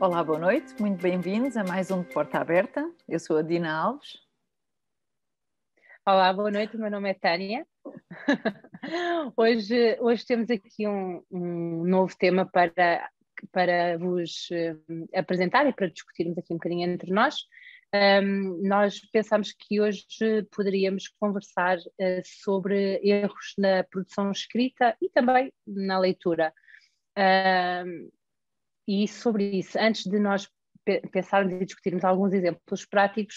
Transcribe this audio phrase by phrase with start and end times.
[0.00, 2.90] Olá, boa noite, muito bem-vindos a mais um de Porta Aberta.
[3.08, 4.18] Eu sou a Dina Alves.
[6.04, 7.64] Olá, boa noite, meu nome é Tânia.
[9.36, 13.08] hoje, hoje temos aqui um, um novo tema para,
[13.52, 17.36] para vos uh, apresentar e para discutirmos aqui um bocadinho entre nós.
[17.94, 20.04] Um, nós pensamos que hoje
[20.50, 26.52] poderíamos conversar uh, sobre erros na produção escrita e também na leitura.
[27.16, 28.10] Um,
[28.86, 30.48] e sobre isso, antes de nós
[31.10, 33.36] pensarmos e discutirmos alguns exemplos práticos,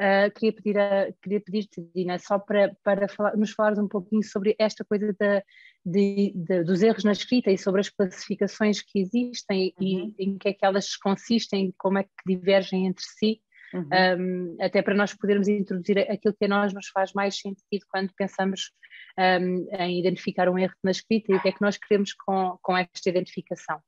[0.00, 4.22] uh, queria pedir a, queria pedir-te, Dina, só para, para falar, nos falares um pouquinho
[4.22, 5.44] sobre esta coisa de,
[5.84, 10.14] de, de, dos erros na escrita e sobre as classificações que existem uhum.
[10.18, 13.40] e em que é que elas consistem, como é que divergem entre si.
[13.74, 13.86] Uhum.
[14.18, 18.10] Um, até para nós podermos introduzir aquilo que a nós nos faz mais sentido quando
[18.16, 18.70] pensamos
[19.18, 22.58] um, em identificar um erro na escrita e o que é que nós queremos com,
[22.62, 23.78] com esta identificação.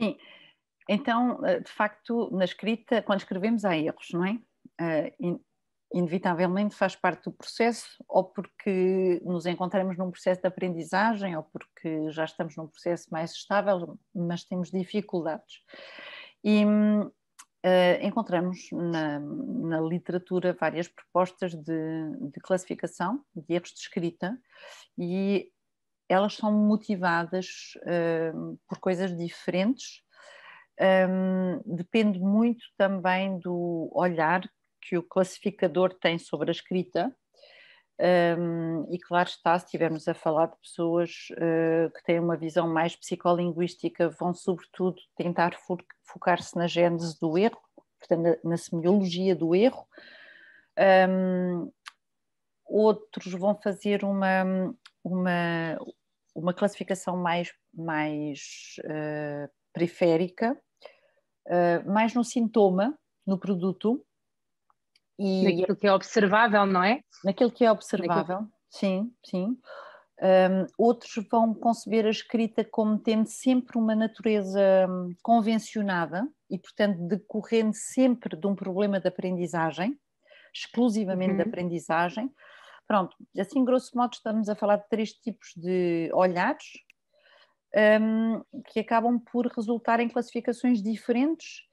[0.00, 0.16] Sim,
[0.88, 4.38] então, eh, de facto, na escrita, quando escrevemos, há erros, não é?
[4.80, 5.40] Uh,
[5.92, 12.10] inevitavelmente faz parte do processo, ou porque nos encontramos num processo de aprendizagem, ou porque
[12.10, 15.62] já estamos num processo mais estável, mas temos dificuldades.
[16.44, 24.38] E uh, encontramos na, na, literatura várias propostas de, de, classificação de erros de escrita,
[24.96, 25.50] e
[26.08, 30.02] elas são motivadas uh, por coisas diferentes,
[30.80, 34.48] um, depende muito também do olhar
[34.80, 37.14] que o classificador tem sobre a escrita.
[38.00, 42.72] Um, e claro está, se estivermos a falar de pessoas uh, que têm uma visão
[42.72, 47.58] mais psicolinguística, vão sobretudo tentar fo focar-se na gênese do erro,
[47.98, 49.84] portanto, na, na semiologia do erro.
[51.10, 51.72] Um,
[52.64, 55.76] outros vão fazer uma, uma,
[56.38, 60.56] uma classificação mais, mais uh, periférica,
[61.46, 64.04] uh, mais no sintoma, no produto.
[65.18, 67.00] E naquilo que é observável, não é?
[67.24, 68.52] Naquilo que é observável, naquilo...
[68.70, 69.58] sim, sim.
[70.20, 76.98] Um, outros vão conceber a escrita como tendo sempre uma natureza hum, convencionada e, portanto,
[77.06, 79.96] decorrendo sempre de um problema de aprendizagem,
[80.52, 81.36] exclusivamente uhum.
[81.36, 82.32] de aprendizagem.
[82.88, 86.64] Pronto, assim, grosso modo, estamos a falar de três tipos de olhares
[88.00, 91.68] um, que acabam por resultar em classificações diferentes.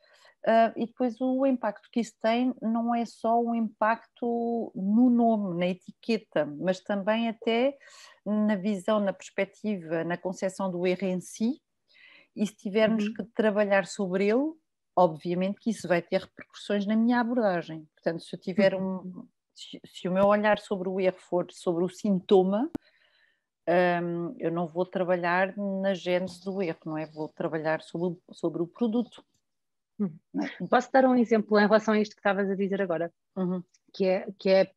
[0.45, 5.57] Uh, e depois o impacto que isso tem não é só um impacto no nome,
[5.57, 7.75] na etiqueta, mas também até
[8.23, 11.59] na visão, na perspectiva, na concepção do erro em si.
[12.35, 13.13] E se tivermos uhum.
[13.13, 14.53] que trabalhar sobre ele,
[14.95, 17.87] obviamente que isso vai ter repercussões na minha abordagem.
[17.95, 18.97] Portanto, se eu tiver uhum.
[18.97, 22.69] um, se, se o meu olhar sobre o erro for sobre o sintoma,
[23.67, 27.07] um, eu não vou trabalhar na gênese do erro, não é?
[27.07, 29.23] Vou trabalhar sobre, sobre o produto.
[29.99, 30.65] É?
[30.69, 33.11] Posso dar um exemplo em relação a isto que estavas a dizer agora?
[33.35, 33.63] Uhum.
[33.93, 34.71] Que, é, que é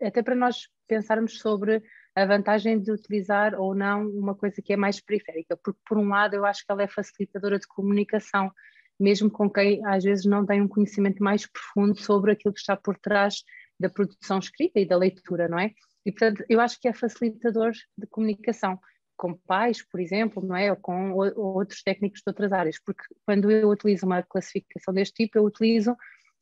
[0.00, 1.82] até para nós pensarmos sobre
[2.14, 6.08] a vantagem de utilizar ou não uma coisa que é mais periférica, porque por um
[6.08, 8.50] lado eu acho que ela é facilitadora de comunicação,
[8.98, 12.76] mesmo com quem às vezes não tem um conhecimento mais profundo sobre aquilo que está
[12.76, 13.42] por trás
[13.78, 15.72] da produção escrita e da leitura, não é?
[16.04, 18.78] E, portanto, eu acho que é facilitador de comunicação
[19.16, 20.70] com pais, por exemplo, não é?
[20.70, 25.24] Ou com ou, outros técnicos de outras áreas, porque quando eu utilizo uma classificação deste
[25.24, 25.96] tipo, eu utilizo,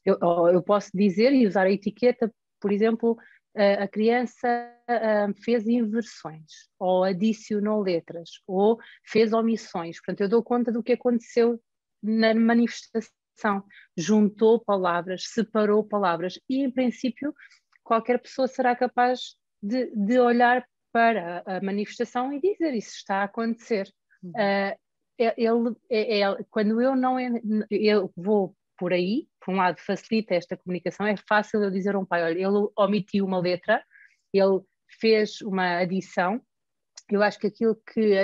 [0.05, 0.17] eu,
[0.53, 3.19] eu posso dizer e usar a etiqueta, por exemplo,
[3.55, 4.49] a criança
[5.43, 9.97] fez inversões, ou adicionou letras, ou fez omissões.
[9.99, 11.61] Portanto, eu dou conta do que aconteceu
[12.03, 13.13] na manifestação.
[13.97, 17.35] Juntou palavras, separou palavras, e em princípio
[17.83, 23.25] qualquer pessoa será capaz de, de olhar para a manifestação e dizer isso está a
[23.25, 23.89] acontecer.
[24.23, 24.31] Uhum.
[24.31, 24.79] Uh,
[25.19, 27.17] ele, é, é, quando eu não
[27.71, 31.99] eu vou por aí, por um lado facilita esta comunicação, é fácil eu dizer a
[31.99, 33.85] um pai, olha, ele omitiu uma letra,
[34.33, 34.61] ele
[34.99, 36.41] fez uma adição,
[37.11, 38.17] eu acho que aquilo que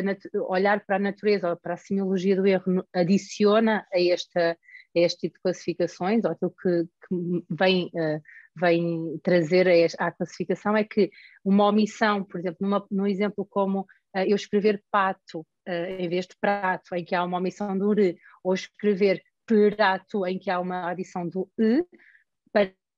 [0.49, 4.57] olhar para a natureza ou para a semiologia do erro adiciona a, esta,
[4.97, 8.21] este tipo de classificações, ou aquilo que, que vem uh,
[8.59, 11.11] vem trazer à classificação é que
[11.45, 16.27] uma omissão, por exemplo, numa, num exemplo como uh, eu escrever pato uh, em vez
[16.27, 20.59] de prato, em que há uma omissão do re, ou escrever prato, em que há
[20.59, 21.85] uma adição do e,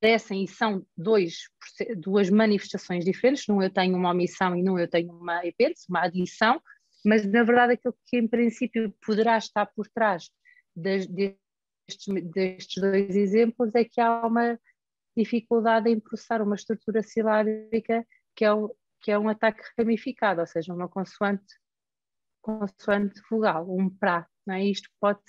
[0.00, 1.48] parecem e são dois,
[1.96, 6.04] duas manifestações diferentes, num eu tenho uma omissão e num eu tenho uma epêndice, uma
[6.04, 6.62] adição,
[7.04, 10.30] mas na verdade aquilo que em princípio poderá estar por trás
[11.88, 14.58] destes, destes dois exemplos é que há uma
[15.16, 18.06] dificuldade em processar uma estrutura silábica
[18.36, 21.58] que é, o, que é um ataque ramificado, ou seja, uma consoante,
[22.40, 24.28] consoante vogal, um pra.
[24.46, 24.64] Não é?
[24.64, 25.20] Isto pode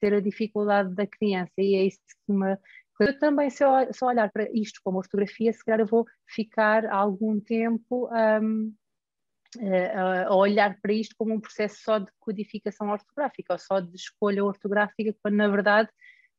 [0.00, 2.58] ter a dificuldade da criança, e é isso que me.
[3.00, 6.86] Eu também, se eu, eu olhar para isto como ortografia, se calhar eu vou ficar
[6.86, 8.72] algum tempo um,
[9.60, 13.94] a, a olhar para isto como um processo só de codificação ortográfica ou só de
[13.94, 15.88] escolha ortográfica, quando na verdade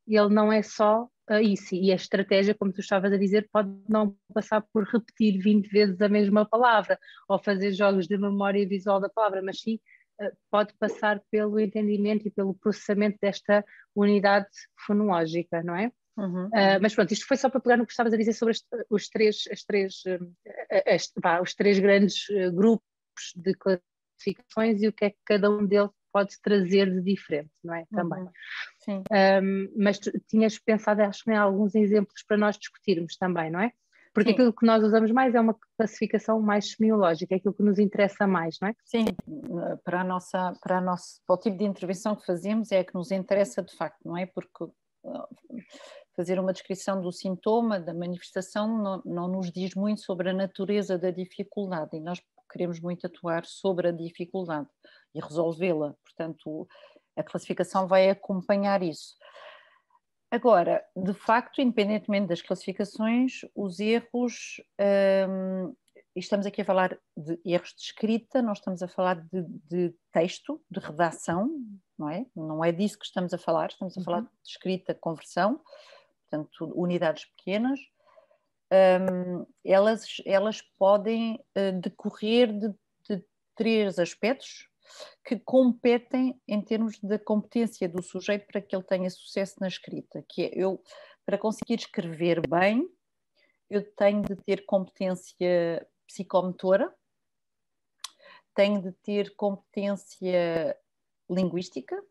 [0.07, 1.07] ele não é só
[1.41, 1.75] isso.
[1.75, 6.01] E a estratégia, como tu estavas a dizer, pode não passar por repetir 20 vezes
[6.01, 9.79] a mesma palavra ou fazer jogos de memória visual da palavra, mas sim
[10.19, 13.63] eh, pode passar pelo entendimento e pelo processamento desta
[13.95, 14.49] unidade
[14.85, 15.91] fonológica, não é?
[16.15, 16.45] Uhum.
[16.47, 18.61] Uh, mas pronto, isto foi só para pegar no que estavas a dizer sobre as,
[18.87, 22.92] os, três, as três, eh, as, pá, os três grandes grupos
[23.35, 27.73] de classificações e o que é que cada um deles pode trazer de diferente, não
[27.73, 27.85] é?
[27.91, 28.21] Também.
[28.21, 28.31] Uhum.
[28.79, 29.03] Sim.
[29.11, 33.59] Um, mas tu tinhas pensado, acho que em alguns exemplos para nós discutirmos também, não
[33.59, 33.71] é?
[34.13, 34.35] Porque Sim.
[34.35, 38.27] aquilo que nós usamos mais é uma classificação mais semiológica, é aquilo que nos interessa
[38.27, 38.75] mais, não é?
[38.85, 39.05] Sim,
[39.83, 42.85] para, a nossa, para, a nossa, para o tipo de intervenção que fazemos é a
[42.85, 44.27] que nos interessa de facto, não é?
[44.27, 45.27] Porque uh,
[46.15, 50.95] fazer uma descrição do sintoma, da manifestação, não, não nos diz muito sobre a natureza
[50.95, 52.21] da dificuldade e nós
[52.53, 54.69] queremos muito atuar sobre a dificuldade
[55.13, 55.95] e resolvê-la.
[56.03, 56.67] Portanto,
[57.17, 59.15] a classificação vai acompanhar isso.
[60.31, 64.61] Agora, de facto, independentemente das classificações, os erros,
[65.29, 65.75] hum,
[66.15, 70.59] estamos aqui a falar de erros de escrita, nós estamos a falar de, de, texto,
[70.71, 71.49] de redação,
[71.97, 72.25] não é?
[72.35, 74.05] Não é disso que estamos a falar, estamos a uhum.
[74.05, 75.61] falar de escrita, conversão,
[76.29, 77.79] portanto, unidades pequenas.
[78.73, 82.69] Um, elas, elas podem uh, decorrer de,
[83.07, 83.23] de
[83.53, 84.67] três aspectos
[85.23, 90.25] que competem em termos da competência do sujeito para que ele tenha sucesso na escrita,
[90.27, 90.81] que é eu,
[91.23, 92.89] para conseguir escrever bem,
[93.69, 96.93] eu tenho de ter competência psicomotora,
[98.55, 100.75] tenho de ter competência
[101.29, 102.01] linguística,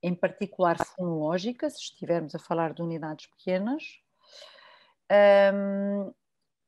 [0.00, 4.00] em particular fonológica, se estivermos a falar de unidades pequenas,
[5.10, 6.12] um,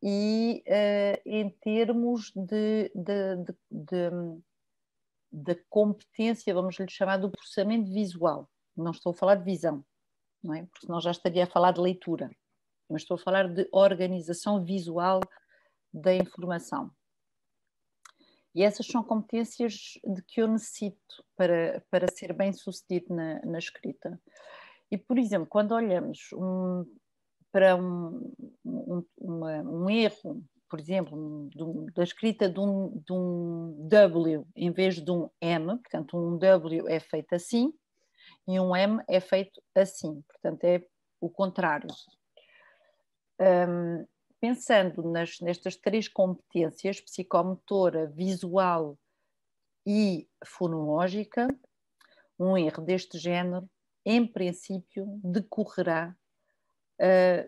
[0.03, 3.37] e uh, em termos de, de,
[3.71, 4.11] de,
[5.31, 8.49] de competência, vamos lhe chamar, do processamento visual.
[8.77, 9.85] Não estou a falar de visão,
[10.43, 10.65] não é?
[10.65, 12.31] Porque senão já estaria a falar de leitura.
[12.89, 15.21] Mas estou a falar de organização visual
[15.93, 16.91] da informação.
[18.55, 23.59] E essas são competências de que eu necessito para, para ser bem sucedido na, na
[23.59, 24.21] escrita.
[24.91, 26.85] E, por exemplo, quando olhamos um,
[27.53, 28.33] para um,
[28.65, 31.51] um, uma, um erro por exemplo,
[31.97, 36.89] da escrita de um, de um, W em vez de um M, portanto, um W
[36.89, 37.75] é feito assim
[38.47, 40.87] e um M é feito assim, portanto, é
[41.21, 41.89] o contrário.
[44.41, 48.97] Pensando nas, nestas três competências, psicomotora, visual
[49.85, 51.49] e fonológica,
[52.39, 53.69] um erro deste género,
[54.07, 56.17] em princípio, decorrerá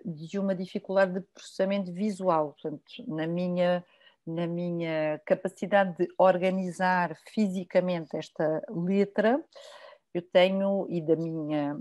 [0.04, 2.52] de uma dificuldade de processamento visual.
[2.52, 3.84] Portanto, na minha,
[4.26, 9.42] na minha capacidade de organizar fisicamente esta letra,
[10.14, 11.78] eu tenho, e da minha,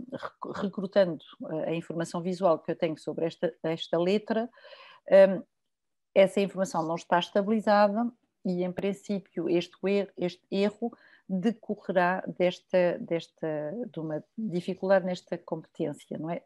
[0.56, 1.24] recrutando
[1.68, 4.50] a informação visual que eu tenho sobre esta, esta letra,
[5.10, 5.44] um,
[6.16, 8.10] essa informação não está estabilizada
[8.46, 10.92] e, em princípio, este erro, este erro
[11.32, 16.42] decorrerá desta, desta, de uma dificuldade nesta competência, não é?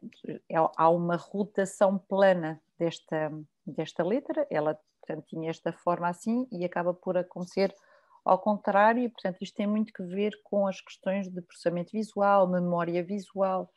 [0.48, 0.54] é?
[0.76, 3.32] Há uma rotação plana desta,
[3.66, 7.74] desta letra, ela portanto, tinha esta forma assim e acaba por acontecer
[8.24, 12.48] ao contrário, e portanto isto tem muito que ver com as questões de processamento visual,
[12.48, 13.70] memória visual.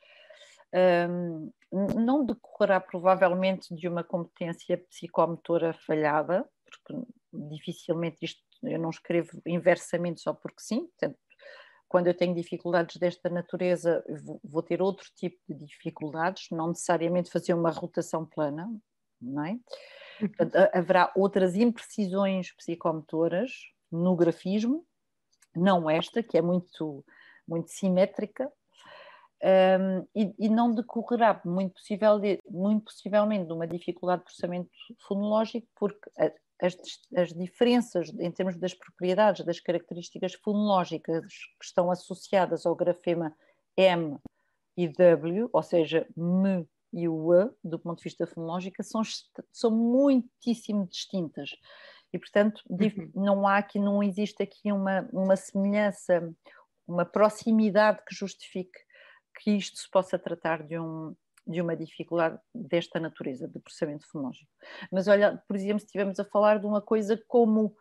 [1.09, 9.41] Um, não decorrerá provavelmente de uma competência psicomotora falhada, porque dificilmente isto eu não escrevo
[9.45, 11.17] inversamente só porque sim, portanto,
[11.87, 14.03] quando eu tenho dificuldades desta natureza,
[14.43, 18.69] vou ter outro tipo de dificuldades, não necessariamente fazer uma rotação plana,
[19.19, 19.51] não é?
[19.51, 20.27] Uhum.
[20.27, 23.51] Portanto, haverá outras imprecisões psicomotoras
[23.91, 24.85] no grafismo,
[25.55, 27.03] não esta, que é muito,
[27.47, 28.51] muito simétrica,
[29.41, 34.69] um, e, e, não decorrerá muito, possível de, muito possivelmente de uma dificuldade de processamento
[35.07, 36.09] fonológico, porque
[36.61, 36.77] as,
[37.15, 41.23] as, diferenças em termos das propriedades, das características fonológicas
[41.57, 43.33] que estão associadas ao grafema
[43.77, 44.17] M
[44.75, 49.01] e W, ou seja, M e o E, do ponto de vista fonológico, são,
[49.53, 51.51] são muitíssimo distintas.
[52.11, 53.11] E, portanto, uhum.
[53.15, 56.33] não há aqui, não existe aqui uma, uma semelhança,
[56.87, 58.79] uma proximidade que justifique
[59.35, 64.51] que isto se possa tratar de um, de uma dificuldade desta natureza, de processamento fonológico.
[64.91, 67.75] Mas olha, por exemplo, se estivermos a falar de uma coisa como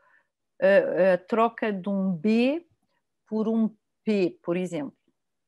[0.61, 2.67] a, a troca de um B
[3.27, 3.75] por um
[4.05, 4.97] P, por exemplo.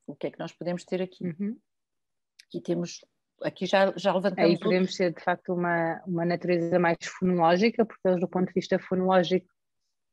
[0.07, 1.25] o que é que nós podemos ter aqui?
[1.25, 1.59] Uhum.
[2.47, 3.05] Aqui temos,
[3.43, 4.51] aqui já, já levantamos...
[4.51, 8.79] Aí podemos ter, de facto, uma, uma natureza mais fonológica, porque do ponto de vista
[8.79, 9.49] fonológico,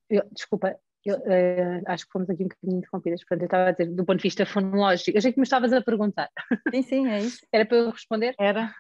[0.09, 0.79] eu, desculpa,
[1.09, 4.05] eu, uh, acho que fomos aqui um bocadinho interrompidas, portanto eu estava a dizer, do
[4.05, 6.29] ponto de vista fonológico, achei que me estavas a perguntar.
[6.73, 7.45] Sim, sim, é isso.
[7.51, 8.35] Era para eu responder?
[8.39, 8.73] Era.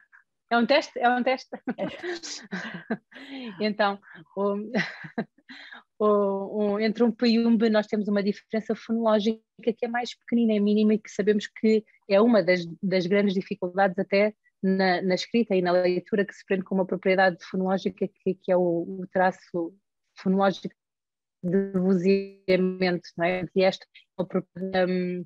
[0.49, 0.97] É um teste?
[0.97, 1.49] É um teste?
[1.77, 1.87] É.
[3.61, 3.99] então,
[5.99, 6.05] o,
[6.73, 10.15] o, entre um P e um B nós temos uma diferença fonológica que é mais
[10.15, 15.01] pequenina, é mínima e que sabemos que é uma das, das grandes dificuldades até na,
[15.01, 18.57] na, escrita e na leitura que se prende com uma propriedade fonológica que, que é
[18.57, 19.73] o, o traço
[20.17, 20.73] fonológico
[21.43, 23.45] de vozeamento, não é?
[23.55, 25.25] E esta é uma propriedade um,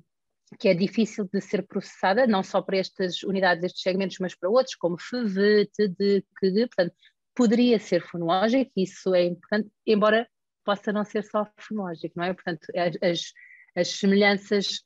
[0.58, 4.50] que é difícil de ser processada, não só para estas unidades, estes segmentos, mas para
[4.50, 6.94] outros, como FV, TD, QD, portanto,
[7.34, 10.28] poderia ser fonológico, isso é importante, embora
[10.64, 12.34] possa não ser só fonológico, não é?
[12.34, 12.66] Portanto,
[13.02, 13.32] as,
[13.74, 14.84] as semelhanças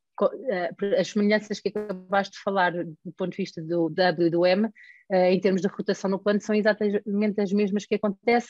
[0.50, 4.47] eh, as semelhanças que acabaste de falar do ponto de vista do W e do
[4.47, 4.71] M,
[5.11, 8.49] eh, em termos de rotação no plano, são exatamente as mesmas que acontece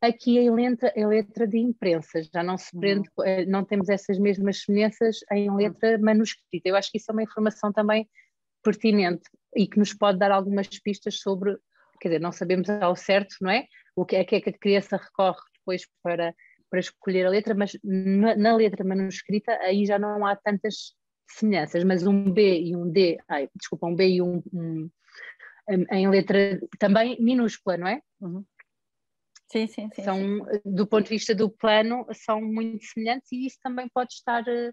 [0.00, 3.46] aqui em letra, em letra de imprensa, já não se prende, uhum.
[3.46, 6.68] Não temos essas mesmas semelhanças em letra manuscrita.
[6.68, 8.08] Eu acho que isso é uma informação também
[8.62, 11.56] pertinente e que nos pode dar algumas pistas sobre,
[12.00, 13.66] quer dizer, não sabemos ao certo, não é?
[13.94, 16.34] O que é que, é que a criança recorre depois para,
[16.70, 20.94] para escolher a letra, mas na, na, letra manuscrita aí já não há tantas
[21.28, 24.90] semelhanças, mas um B e um D, ai, desculpa, um B e um, um
[25.92, 28.00] em letra também minúscula, não é?
[28.20, 28.44] Uhum.
[29.50, 30.02] Sim, sim, sim.
[30.04, 30.60] São, sim.
[30.64, 34.70] do ponto de vista do plano, são muito semelhantes e isso também pode estar, eh,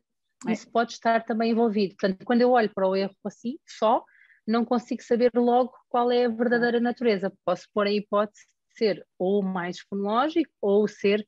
[0.48, 0.52] é.
[0.52, 1.96] isso pode estar também envolvido.
[2.00, 4.04] Portanto, quando eu olho para o erro assim, só,
[4.46, 7.34] não consigo saber logo qual é a verdadeira natureza.
[7.44, 11.28] Posso pôr a hipótese de ser ou mais fonológico ou ser,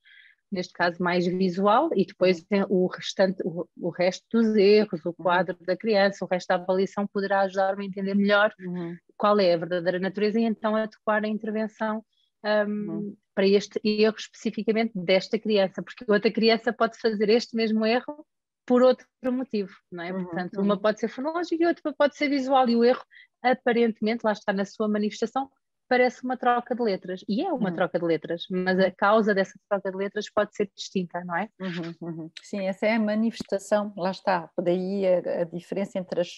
[0.52, 2.66] neste caso, mais visual e depois uhum.
[2.70, 5.14] o restante, o, o resto dos erros, o uhum.
[5.16, 8.96] quadro da criança, o resto da avaliação poderá ajudar-me a entender melhor uhum.
[9.18, 12.06] qual é a verdadeira natureza e então adequar a intervenção
[12.44, 17.86] um, uhum para este erro especificamente desta criança, porque outra criança pode fazer este mesmo
[17.86, 18.26] erro
[18.66, 20.12] por outro motivo, não é?
[20.12, 20.66] Uhum, Portanto, uhum.
[20.66, 23.02] uma pode ser fonológica e outra pode ser visual, e o erro,
[23.42, 25.50] aparentemente, lá está na sua manifestação,
[25.88, 27.76] parece uma troca de letras, e é uma uhum.
[27.78, 31.48] troca de letras, mas a causa dessa troca de letras pode ser distinta, não é?
[31.62, 32.32] Uhum, uhum.
[32.44, 36.30] Sim, essa é a manifestação, lá está, daí a, a diferença entre as,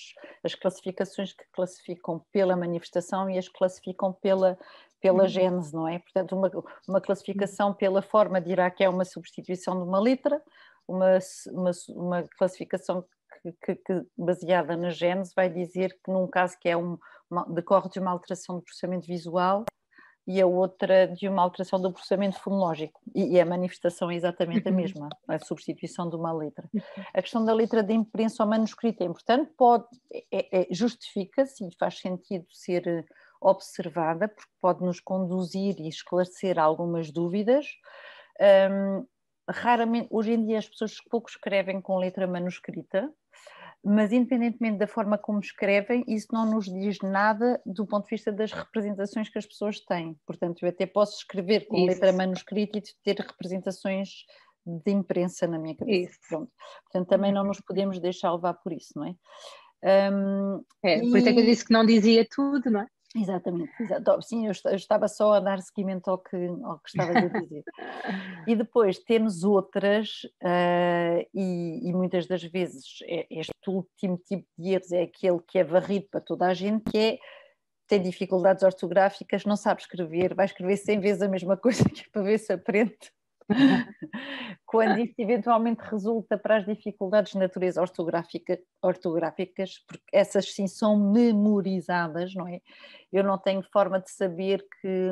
[0.44, 4.56] as, classificações que classificam pela manifestação e as que classificam pela,
[5.02, 5.30] pela uhum.
[5.30, 6.00] gênese, não é?
[6.00, 6.52] Portanto, uma,
[6.88, 10.42] uma classificação pela forma dirá que é uma substituição de uma letra,
[10.88, 11.18] uma,
[11.48, 13.04] uma, uma classificação
[13.42, 16.98] que, que, que, baseada na gênese vai dizer que num caso que é um,
[17.30, 19.66] uma, decorre de uma alteração do processamento visual
[20.28, 24.68] e a outra de uma alteração do processamento fonológico e, e a manifestação é exatamente
[24.68, 24.78] a uhum.
[24.78, 26.70] mesma, a substituição de uma letra.
[26.72, 26.82] Uhum.
[27.14, 29.88] A questão da letra de imprensa ou manuscrito é importante, pode,
[30.32, 33.06] é, é, justifica-se e faz sentido ser
[33.42, 37.66] observada, porque pode nos conduzir e esclarecer algumas dúvidas.
[38.72, 39.06] Um,
[39.50, 43.12] raramente, hoje em dia as pessoas pouco escrevem com letra manuscrita,
[43.84, 48.32] mas independentemente da forma como escrevem, isso não nos diz nada do ponto de vista
[48.32, 50.16] das representações que as pessoas têm.
[50.26, 51.88] Portanto, eu até posso escrever com isso.
[51.88, 54.10] letra manuscrita e ter representações
[54.64, 56.16] de imprensa na minha cabeça.
[56.30, 56.52] Pronto.
[56.84, 59.16] Portanto, também não nos podemos deixar levar por isso, não é?
[60.14, 61.10] Um, é, e...
[61.10, 62.88] Por isso é que eu disse que não dizia tudo, não é?
[63.14, 63.72] Exatamente,
[64.22, 67.64] sim, eu estava só a dar seguimento ao que, ao que estava a dizer.
[68.48, 74.70] e depois temos outras, uh, e, e, muitas das vezes é, este último tipo de
[74.70, 77.20] erros é aquele que é varrido para toda a gente, que é
[77.86, 82.06] tem dificuldades ortográficas, não sabe escrever, vai escrever 100 vezes a mesma coisa que é
[82.10, 82.98] para ver se aprende.
[84.66, 90.98] Quando isso eventualmente resulta para as dificuldades de natureza ortográfica, ortográficas, porque essas sim são
[91.12, 92.62] memorizadas, não é?
[93.12, 95.10] Eu não tenho forma de saber que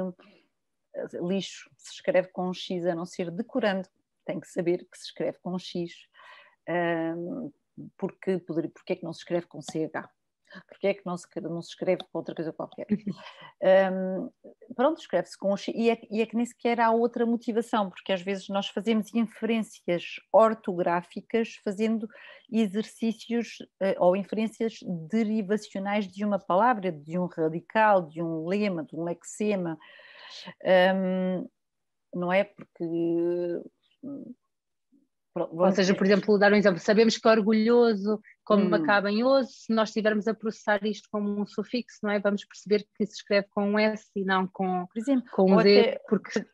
[0.95, 3.87] eh, lixo se escreve com um X a não ser decorando,
[4.25, 5.91] tenho que saber que se escreve com um X.
[6.67, 7.51] Um,
[7.97, 10.09] porque, porque é que não se escreve com CH?
[10.67, 12.87] Porque é que não se, não se escreve com outra coisa qualquer?
[13.91, 14.29] Um,
[14.75, 18.13] pronto, escreve-se com X, e é, e é que nem sequer há outra motivação, porque
[18.13, 22.07] às vezes nós fazemos inferências ortográficas fazendo
[22.51, 24.79] exercícios uh, ou inferências
[25.09, 29.77] derivacionais de uma palavra, de um radical, de um lema, de um lexema,
[30.95, 31.49] um,
[32.13, 32.43] não é?
[32.43, 32.85] Porque
[35.39, 38.73] ou seja, por exemplo, dar um exemplo, sabemos que é orgulhoso, como hum.
[38.73, 42.19] acaba em oso, se nós estivermos a processar isto como um sufixo, não é?
[42.19, 45.61] Vamos perceber que se escreve com um S e não com, por exemplo, com um
[45.61, 46.45] Z, porque...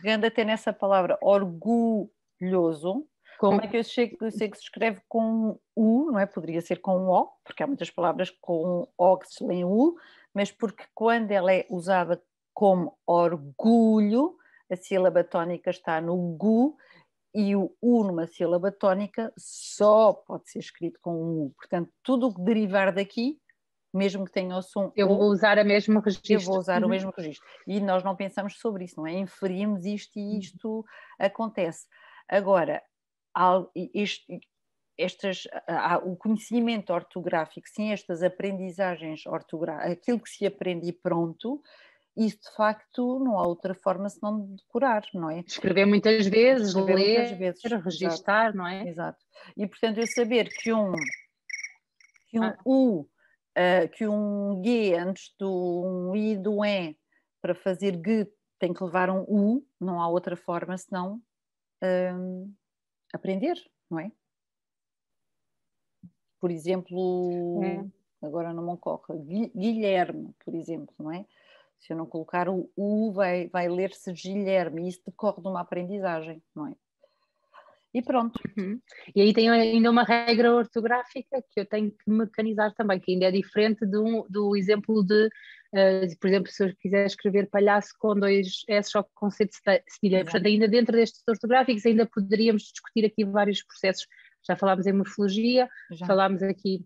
[0.00, 3.06] Pegando até nessa palavra orgulhoso,
[3.38, 3.48] com...
[3.50, 6.26] Como é que eu sei, que se escreve com U, não é?
[6.26, 9.96] Poderia ser com O, porque há muitas palavras com O que se lêem U,
[10.32, 12.22] mas porque quando ela é usada
[12.52, 14.36] como orgulho,
[14.70, 16.76] a sílaba tónica está no GU
[17.34, 21.54] e o U numa sílaba tónica só pode ser escrito com um U.
[21.56, 23.38] Portanto, tudo o que derivar daqui,
[23.92, 24.92] mesmo que tenha o som.
[24.94, 26.32] Eu vou usar o mesmo registro.
[26.32, 26.86] Eu vou usar uhum.
[26.86, 27.46] o mesmo registro.
[27.66, 29.12] E nós não pensamos sobre isso, não é?
[29.12, 30.38] Inferimos isto e uhum.
[30.38, 30.84] isto uhum.
[31.18, 31.86] acontece.
[32.28, 32.82] Agora,
[33.92, 34.40] este,
[34.96, 35.44] estas,
[36.04, 41.60] o conhecimento ortográfico, sim, estas aprendizagens ortográficas, aquilo que se aprende e pronto,
[42.16, 45.40] isso de facto não há outra forma senão de decorar, não é?
[45.40, 48.88] Escrever muitas vezes, Escrever ler, muitas vezes, registar, exato, não é?
[48.88, 49.24] Exato.
[49.56, 50.92] E portanto eu saber que um,
[52.28, 52.58] que um ah.
[52.64, 56.96] U, uh, que um G antes do um I do E
[57.42, 61.20] para fazer G tem que levar um U, não há outra forma senão
[61.82, 62.54] um,
[63.12, 63.56] aprender,
[63.90, 64.10] não é?
[66.40, 67.84] Por exemplo, é.
[68.26, 69.18] agora não me ocorre,
[69.54, 71.26] Guilherme, por exemplo, não é?
[71.78, 75.60] Se eu não colocar o U, vai, vai ler-se Guilherme, e isso decorre de uma
[75.60, 76.74] aprendizagem, não é?
[77.94, 78.40] E pronto.
[78.58, 78.80] Uhum.
[79.14, 83.26] E aí tem ainda uma regra ortográfica que eu tenho que mecanizar também, que ainda
[83.26, 88.18] é diferente do, do exemplo de, uh, por exemplo, se eu quiser escrever palhaço com
[88.18, 89.54] dois S só com C de
[89.88, 90.24] cedilha.
[90.24, 94.08] Portanto, ainda dentro destes ortográficos, ainda poderíamos discutir aqui vários processos.
[94.46, 96.04] Já falámos em morfologia, Já.
[96.04, 96.84] falámos aqui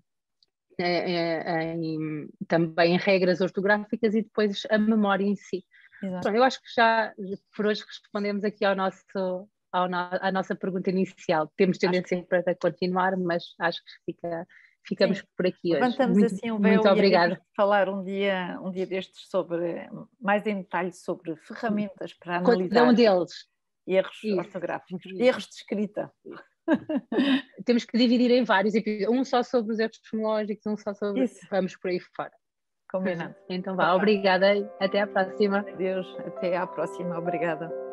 [0.80, 5.64] em, também em regras ortográficas e depois a memória em si.
[6.02, 7.12] Então, eu acho que já
[7.56, 11.52] por hoje respondemos aqui ao nosso, ao no, à nossa pergunta inicial.
[11.56, 12.26] Temos tendência que...
[12.26, 14.46] para continuar, mas acho que fica,
[14.86, 15.24] ficamos Sim.
[15.36, 15.80] por aqui hoje.
[15.80, 17.40] Levantamos muito, assim um véu muito obrigada.
[17.56, 19.88] falar um dia, um dia destes sobre
[20.20, 22.74] mais em detalhe sobre ferramentas para analisar.
[22.74, 23.32] Cada um deles.
[23.86, 24.36] Erros Isso.
[24.36, 26.12] ortográficos, erros de escrita.
[27.64, 31.24] Temos que dividir em vários episódios, um só sobre os erros fonológicos, um só sobre.
[31.24, 31.46] Isso.
[31.50, 32.32] Vamos por aí fora.
[32.90, 33.34] Combinado.
[33.50, 34.48] Então vá, obrigada.
[34.80, 35.62] Até à próxima.
[35.76, 37.18] Deus, até à próxima.
[37.18, 37.87] Obrigada.